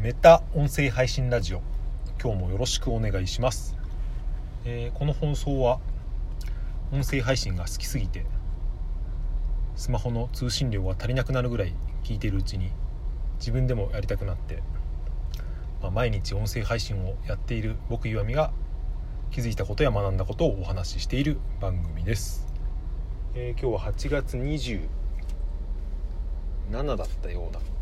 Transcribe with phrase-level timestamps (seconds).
[0.00, 1.62] メタ音声配信ラジオ。
[2.22, 3.76] 今日もよろしくお願いします、
[4.64, 5.80] えーこの放送は
[6.92, 8.24] 音声配信が好きすぎて
[9.74, 11.74] スマホの通信量が足りなくなるぐらい
[12.04, 12.70] 聞いているうちに
[13.40, 14.62] 自分でもやりたくなって、
[15.82, 18.52] まあ毎日音声配信をやっている僕岩見が
[19.32, 22.46] 気づいたことや学んだことをお話ししている番組です、
[23.34, 24.86] えー今日は8月27
[26.96, 27.77] だったような。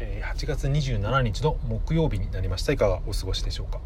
[0.00, 2.72] え8月27日の木曜日になりました。
[2.72, 3.80] いかがお過ごしでしょうか、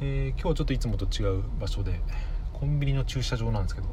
[0.00, 2.00] えー今日はちょっといつもと違う場所で
[2.52, 3.88] コンビニの駐車場なんですけど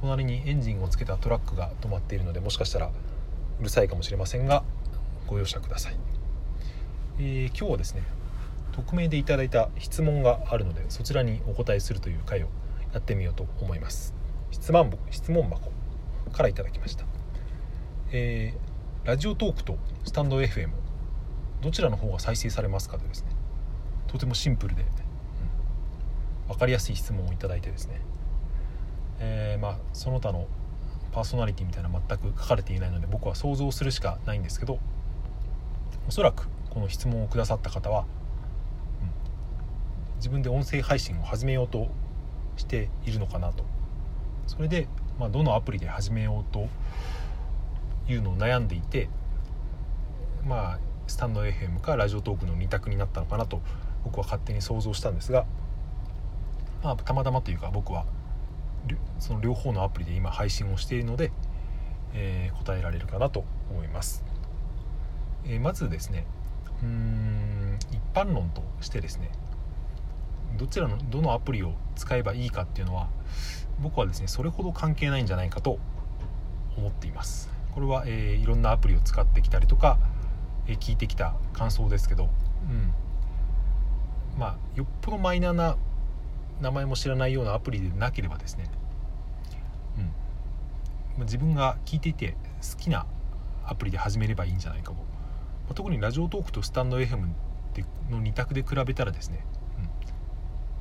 [0.00, 2.90] 隣にエンジンをつけたトラックが止まっているのでもしかしたら
[3.60, 4.64] うるさいかもしれませんが
[5.26, 5.96] ご容赦ください、
[7.18, 8.02] えー今日はですね
[8.72, 12.48] 匿名でいただいた質問があるのでそちらにお答えするという回を
[12.92, 14.14] やってみようと思います。
[14.50, 15.70] 質問箱質問箱
[16.32, 17.04] からいただきました。
[18.12, 18.65] えー
[19.06, 20.70] ラジオトークとスタンド FM
[21.62, 23.28] どちらの方が再生されますかとですね。
[24.08, 24.88] とてもシンプルで、うん、
[26.48, 28.00] 分かりやすい質問をいただいてですね、
[29.20, 30.48] えーまあその他の
[31.12, 34.80] パーソナリティみたいな全く書かれていないので僕は想像するしかないんですけど
[36.08, 38.06] おそらくこの質問をくださった方は、うん。
[40.16, 41.86] 自分で音声配信を始めようと
[42.56, 43.64] しているのかなと。
[44.48, 46.68] それで、まあ、どのアプリで始めようと
[48.08, 49.08] いうのを悩んでいて
[50.46, 53.60] まあスタンド FM かラジオトークの2択になったのかなと
[54.04, 55.46] 僕は勝手に想像したんですが、
[56.82, 58.06] まあ、たまたまというか僕は
[59.18, 61.32] その両方のアプリで今配信をしているので、
[62.14, 64.24] えー答えられるかなと思います、
[65.44, 66.26] えーまずですね
[66.82, 69.30] うん一般論としてですね
[70.56, 73.08] どちらのどのアプリを使えばいいかっていうのは
[73.80, 75.78] 僕はですねそれほど関係ないんじゃないかと
[76.76, 77.55] 思っています。
[77.76, 79.98] これは、えーいろんなアプリを使ってきたりとか、
[80.66, 82.30] えー聞いてきた感想ですけど、
[82.70, 82.90] うん、
[84.38, 85.76] まあよっぽどマイナーな
[86.62, 88.64] 名前も知らないようなアプリでなければですね、
[89.98, 90.04] うん。
[91.18, 93.04] ま自分が聞いていて好きな
[93.66, 95.04] アプリで始めればいいんじゃないかも、
[95.68, 97.28] ま特にラジオトークとスタンド FM
[98.10, 99.44] の2択で比べたらですね、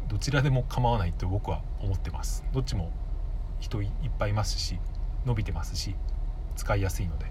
[0.02, 2.46] うん、どちらでも構わないと僕は思ってます。
[2.54, 2.90] どっちも
[3.60, 4.80] 人いっぱいいますし
[5.26, 5.98] 伸びてますし。
[6.56, 7.26] 使いやすいので、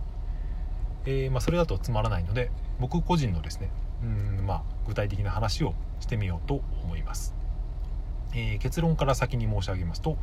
[1.06, 3.70] えーまあ、それだとつまらないので僕個人のですね
[4.02, 7.34] うん、まあ、具体的な話をしてみようと思います、
[8.34, 10.16] えー結論から先に申し上げますと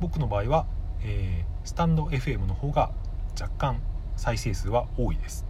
[0.00, 0.66] 僕の場合は、
[1.02, 2.90] えースタンド FM の方が
[3.38, 3.80] 若干
[4.16, 5.44] 再生数は多いです、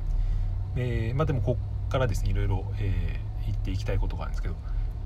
[0.76, 4.54] えーまあ、でもここからですねいろいろ、えー言っていきたいことがあるんですけど、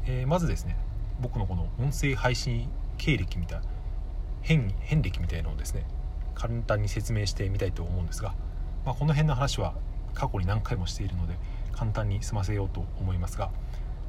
[0.07, 0.77] えーまずですね
[1.21, 2.69] 僕のこの音声配信
[2.99, 3.65] 経歴みたいな
[4.43, 5.87] 変変歴みたいなのをですね
[6.35, 8.35] 簡単に説明してみたいと思うんですが、
[8.85, 9.75] まあ、この辺の話は
[10.15, 11.35] 過去に何回もしているので
[11.73, 13.51] 簡単に済ませようと思いますが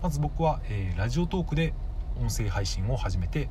[0.01, 1.73] まず僕は、えーラジオトークで
[2.17, 3.49] 音声配信を始めて、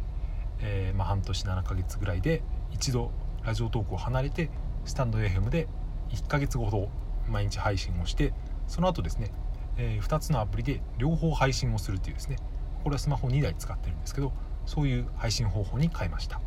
[0.60, 2.42] えーまあ、半年7ヶ月ぐらいで
[2.72, 3.10] 一度
[3.44, 4.50] ラジオトークを離れて
[4.84, 5.68] スタンド FM で
[6.10, 6.88] 1ヶ月ほど
[7.28, 8.32] 毎日配信をして
[8.66, 9.30] その後ですね、
[9.76, 12.36] え2つのアプリで両方配信をするっていうですね
[12.82, 14.32] これはスマホ2台使ってるんですけど
[14.66, 16.40] そういう配信方法に変えました。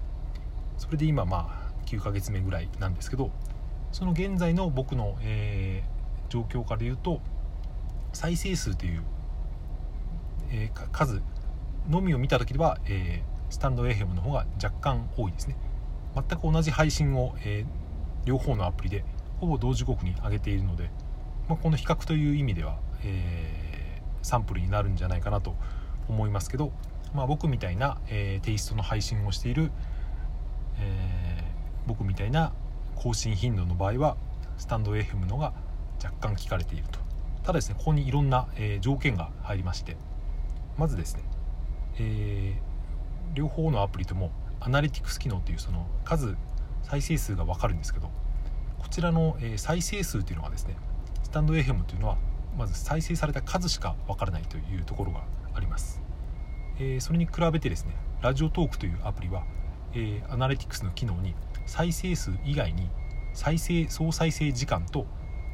[0.78, 3.32] それで今まあ9ヶ月目ぐらいなんですけど
[3.92, 5.98] その現在の僕の、えー
[6.30, 7.22] 状況から言うと
[8.12, 9.04] 再生数という、
[10.52, 11.22] えー数
[11.90, 15.56] のみを見た時では、えースタンド FM の方が若干多いですね。
[16.14, 19.06] 全く同じ配信を、えー両方のアプリで
[19.40, 20.90] ほぼ同時刻に上げているので、
[21.48, 25.56] まあ、この比較という意味では、えーサンプルになるんじゃないかなと
[26.10, 26.74] 思いますけど、
[27.14, 29.72] まあ、僕みたいな、えーテイストの配信をしている、
[30.80, 31.17] えー
[31.88, 32.54] 僕みたいな
[32.96, 34.18] 更新頻度の場合は
[34.58, 35.54] スタンド FM のが
[36.04, 37.00] 若干聞かれていると。
[37.48, 39.96] ただですねここにいろんな、えー条件が入りまして
[40.78, 41.24] まずですね、
[41.98, 42.68] えー
[43.34, 46.36] 両方のアプリともアナリティクス機能というその数
[46.84, 48.10] 再生数が分かるんですけど
[48.80, 50.76] こちらの、えー再生数というのがですね
[51.24, 52.18] スタンド FM というのは
[52.58, 55.24] まず再生された数しか分からないというところが
[55.54, 56.02] あります、
[56.80, 59.44] えそれに比べてですねラジオトークというアプリは、
[59.94, 61.36] えアナリティクスの機能に
[61.68, 62.90] 再生数以外に
[63.34, 65.06] 再生総再生時間と、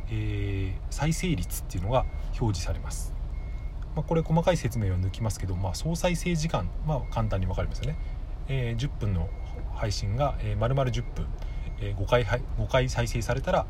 [0.09, 2.05] えー再生率っていうのが
[2.39, 3.13] 表示されます、
[3.95, 7.97] まあ、これ細かい説明は抜きますけど、まあ、総再生時間、まあ、簡単に分かりますよね、
[8.47, 9.27] えー10分の
[9.75, 11.25] 配信が、えー、丸々10分、
[11.81, 12.39] えー 5, 回5
[12.71, 13.65] 回再生されたら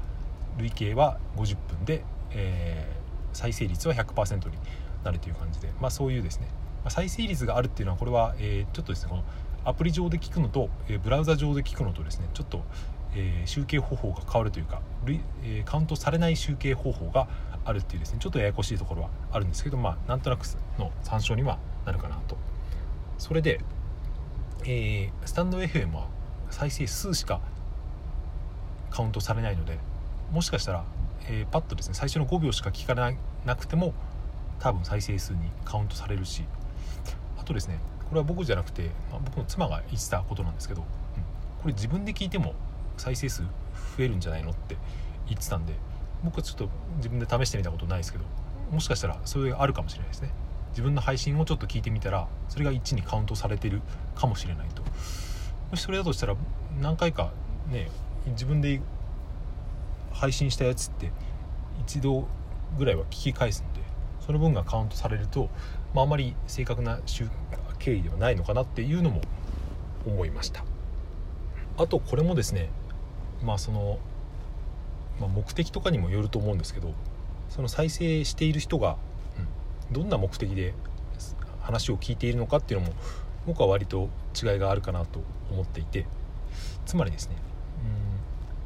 [0.58, 3.04] 累計は50分で、えー
[3.36, 4.58] 再生率は100%に
[5.04, 6.48] なるという感じで、まあ、そういうですね、
[6.84, 9.24] まあ再生率があるっていうのはこれは、えーちょっとですねこの
[9.66, 12.64] アプリ上で聞くのと、えブラウザ上で聞くのとですねちょっと、
[13.16, 14.82] え集計方法が変わるというか、
[15.44, 17.28] えカウントされない集計方法が
[17.66, 20.46] あるっていうですねちょっとややこしいところはあるんですけどまあなんとなく
[20.78, 22.38] の参照にはなるかなと。
[23.18, 23.62] それで、
[24.66, 26.08] えー、スタンド FM は
[26.50, 27.40] 再生数しか
[28.90, 29.78] カウントされないので
[30.32, 30.84] もしかしたら、
[31.28, 33.94] えー、パッとですね最初の5秒しか聞かなくても
[34.60, 36.44] 多分再生数にカウントされるし
[37.38, 37.80] あとですね
[38.14, 40.88] これは僕じゃなくて、まあ、僕の妻が言ってたことなんですけど、うん、
[41.64, 42.54] これ自分で聞いても
[42.96, 43.48] 再生数増
[44.04, 44.78] えるんじゃないのって
[45.26, 45.74] 言ってたんで
[46.24, 48.26] 僕はちょっと自分で試してみたことないですけど
[48.70, 50.30] もしかしたらそれがあるかもしれないですね。
[50.74, 53.82] 自分の配信をちょっと聞いてみたらそれが1にカウントされてる
[54.14, 54.84] かもしれないと。
[55.72, 56.36] もしそれだとしたら
[56.80, 57.32] 何回か
[57.72, 57.90] ね
[58.28, 58.80] 自分で
[60.12, 61.12] 配信したやつって
[61.88, 62.28] 一度
[62.78, 63.82] ぐらいは聞き返すんで
[64.20, 65.50] その分がカウントされると、
[65.96, 67.00] まあ、あまり正確な
[67.84, 69.20] 経緯ではないのかなっていうのも
[70.08, 70.64] 思いました。
[71.78, 72.70] あとこれもですね
[73.44, 74.00] まあその、
[75.20, 76.94] まあ、目的とかにもよると思うんですけど
[77.50, 78.98] その再生している人が、
[79.90, 80.74] うん、どんな目的で
[81.62, 82.94] 話を聞いているのかっていうのも
[83.48, 84.10] 僕は割と
[84.42, 85.22] 違いがあるかなと
[85.52, 86.06] 思っていて
[86.86, 87.36] つまりですね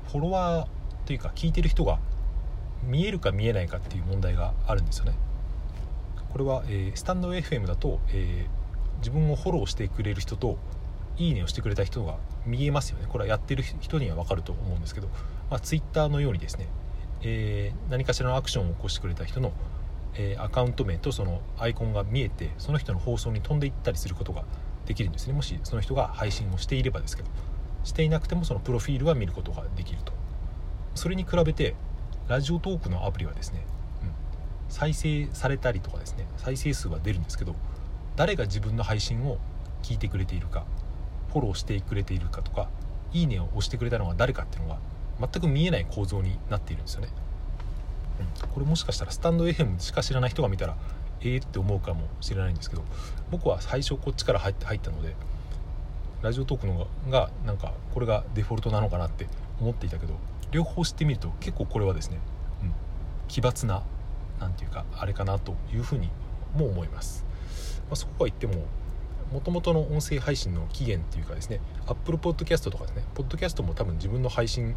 [0.05, 1.99] うんフォロワーというか聞いてる人が
[2.83, 5.13] 見えるか見えないかっていう問題があるんですよね。
[6.31, 8.45] これは、えー、スタンド FM だと、え、
[8.99, 10.57] 自分をフォローしてくれる人と
[11.17, 13.07] いいねをしてくれた人が見えますよね。
[13.09, 15.07] これはやってる人には分かると思うんですけど、
[15.49, 16.67] まあ、Twitter のようにですね、
[17.21, 19.51] えー、何かしらのアクションを起こしてくれた人の、
[20.13, 24.43] えー、アカウント名とそのアイコンが見えてその人の放送に飛んでいったりすることが
[24.85, 25.33] できるんですね。
[25.33, 27.29] もしその人が配信をしていればですけど
[27.83, 30.13] していなくてもそのプロフィールは見ることができると。
[30.95, 31.75] それに比べて
[32.27, 33.65] ラジオトークのアプリはですね、
[34.01, 34.11] うん、
[34.67, 37.55] 再生されたりとかですね再生数は出るんですけど
[38.17, 39.37] 誰が自分の配信を
[39.83, 40.65] 聞いてくれているか
[41.29, 42.67] フォローしてくれているかとか
[43.13, 44.79] いいねを押してくれたのが誰かっていうのが
[45.19, 47.09] 全く見えない構造になっているんですよね、
[48.41, 50.75] うん、これもしかしたらスタンド FM しか知らない人が見たら
[51.21, 52.83] ええー、って思うかもしれないんですけど
[53.29, 55.15] 僕は最初こっちから入って入ったので
[56.23, 59.27] ラジオトークのがなんかこれがデフォルトなのかなって
[59.61, 60.15] 思っていたけど
[60.49, 62.17] 両方知ってみると結構これはですね、
[62.63, 62.73] うん、
[63.27, 63.83] 奇抜な
[64.39, 66.09] 何て言うかあれかなというふうに
[66.55, 67.26] も思います、
[67.87, 68.65] まあ、そこは言っても
[69.31, 74.75] もともとの音声配信の起源っていうかですね Apple Podcast とかですね Podcast も多分自分の配信、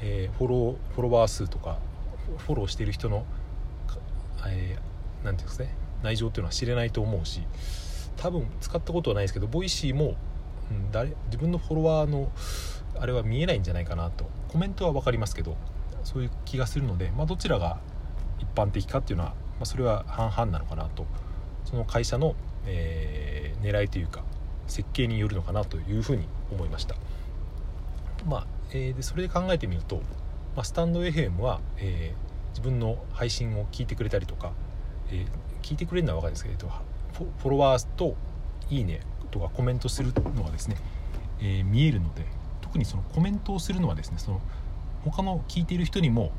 [0.00, 1.78] えー、フォローフォロワー数とか
[2.38, 3.24] フォローしている人の、
[4.46, 4.82] えー、て
[5.24, 7.42] 言うんですかね内情っていうのは知れないと思うし
[8.16, 10.16] 多分使ったことはないですけどボイシーも、
[10.70, 12.30] うん、誰自分のフォロワーの
[12.98, 15.56] あれは見えないんじゃないかなとコメントは分かりますけど
[16.04, 17.80] そういう気がするので、まあ、どちらが
[18.38, 21.06] 一般的かっていうのは、まあ、それは半々なのかなと
[21.64, 22.34] その会社の、
[22.66, 24.24] えー、狙いというか
[24.66, 26.96] 設計によるのかなというふうに思いました。
[28.26, 29.96] まあえー、でそれで考えてみると、
[30.56, 34.52] まあ、スタンド FM は、えー、自分の配信を聞いてくれたりとか、
[35.10, 35.26] えー、
[35.62, 36.70] 聞いてくれるのは分かるんですけど
[37.38, 38.16] フォロワーと
[38.70, 39.00] 「いいね」
[39.30, 40.76] とかコメントするのがですね、
[41.40, 42.26] え見えるので
[42.60, 44.40] 特にそのコメントをするのはですねその
[45.04, 46.32] 他の聞いている人にも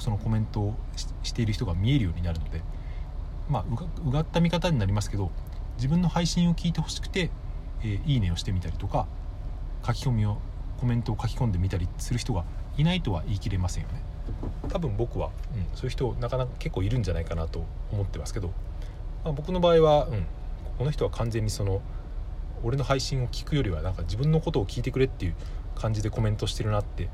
[0.00, 0.74] そのコメントを
[1.22, 2.62] している人が見えるようになるので
[3.54, 3.64] まあ
[4.04, 5.30] うがった見方になりますけど
[5.76, 7.30] 自分の配信を聞いてほしくて、
[7.82, 9.06] えー、いいねをしてみたりとか
[9.86, 10.38] 書き込みを
[10.80, 12.44] コメントを書き込んでみたりする人が
[12.76, 14.02] いないとは言い切れませんよね。
[14.68, 18.48] 多分僕は、うん、そういう人なかなか結構いるんじゃないかなと思ってますけど、
[19.22, 20.26] まあ、僕の場合は、うん、
[20.78, 21.80] この人は完全にその
[22.64, 25.34] 俺の配信を聞くよりはなんか自分のことを聞いてくれっていう
[25.76, 27.08] 感じでコメントしてるなって、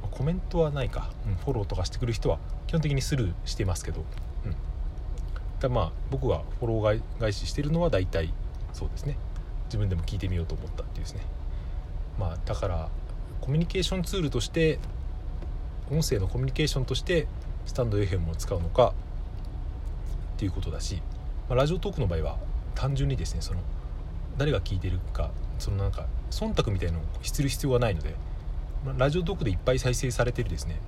[0.00, 4.04] まコメントはないか、うん、フォローとかしてくる人は基本的にスルーしてますけど、
[5.68, 8.32] うん、だまあ僕がフォロー返ししてるのは大体
[8.72, 9.16] そうですね。
[9.66, 11.22] 自分でも聞いてみようと思ったっていうですね。
[12.18, 12.88] まあだから
[13.40, 14.78] コミュニケーションツールとして
[15.90, 17.26] 音声のコミュニケーションとして
[17.66, 18.94] スタンド FM を使うのか
[20.36, 21.02] っていうことだし、
[21.48, 22.38] まあ、ラジオトークの場合は
[22.74, 23.60] 単純にですねその
[24.38, 28.14] 誰が聞いてるかそのなんか忖度みたいのをする必要はないので、
[28.84, 30.80] まあ、ラジオトークでいっぱい再生されてるですね、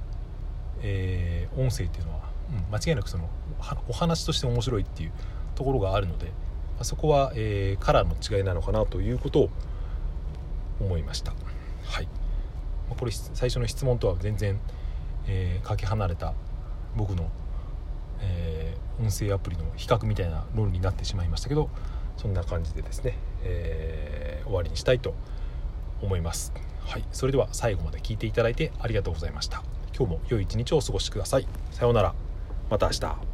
[0.83, 3.29] えー、音声っていうのは、うん、間違いなくその
[3.89, 5.13] お話として面白いっていう
[5.55, 6.33] ところがあるので、
[6.81, 9.51] あ、そこは、えー、カラーの違いなのかなということを
[10.81, 11.33] 思いました。
[11.85, 12.07] はい、
[12.89, 14.59] まあ、これ最初の質問とは全然、
[15.27, 16.35] えー、かけ離れた
[16.97, 17.31] 僕の、
[18.21, 21.69] えー、音声アプリの比較みたいな論になってしまいましたけど
[22.17, 25.15] そんな感じでですね、えー、終わりにしたいと
[26.03, 26.53] 思います。
[26.87, 27.05] はい。
[27.13, 29.63] それでは最後まで聞いていただいてありがとうございました。
[29.97, 31.47] 今日も良い一日をお過ごしください。
[31.71, 32.24] さようなら。
[32.71, 33.34] また明日。